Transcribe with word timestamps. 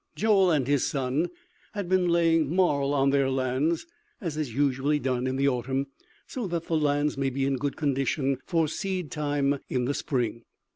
Joel 0.15 0.49
and 0.49 0.65
his 0.67 0.83
son 0.87 1.29
had 1.73 1.87
been 1.87 2.07
laying 2.09 2.51
marl 2.55 2.91
on 2.91 3.11
their 3.11 3.29
lands, 3.29 3.85
as 4.19 4.35
is 4.35 4.51
usually 4.55 4.97
done 4.97 5.27
in 5.27 5.35
the 5.35 5.47
autumn, 5.47 5.91
so 6.25 6.47
that 6.47 6.65
the 6.65 6.75
lands 6.75 7.19
may 7.19 7.29
be 7.29 7.45
in 7.45 7.55
good 7.57 7.75
condition 7.77 8.39
for 8.47 8.67
seed 8.67 9.11
time 9.11 9.59
in 9.69 9.85
the 9.85 9.93
spring. 9.93 10.41